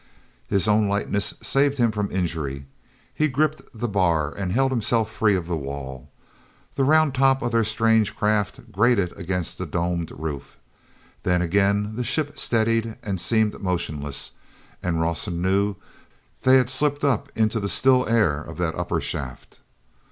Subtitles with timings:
[0.49, 2.65] is own lightness saved him from injury.
[3.13, 6.09] He gripped the bar and held himself free of the wall.
[6.73, 10.57] The round top of their strange craft grated against the domed roof.
[11.21, 14.31] Then again the ship steadied and seemed motionless,
[14.81, 15.75] and Rawson knew
[16.41, 19.59] they had slipped up into the still air of that upper shaft.